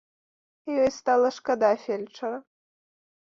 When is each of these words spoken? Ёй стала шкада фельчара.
Ёй 0.83 0.89
стала 0.99 1.29
шкада 1.37 1.71
фельчара. 1.83 2.39